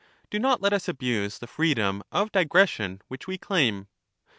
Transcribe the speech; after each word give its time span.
Do 0.31 0.39
not 0.39 0.61
let 0.61 0.73
us 0.73 0.87
abuse 0.87 1.37
the 1.37 1.45
freedom 1.45 2.01
of 2.11 2.31
digression 2.31 3.03
which 3.07 3.27
we 3.27 3.37
claim. 3.37 3.85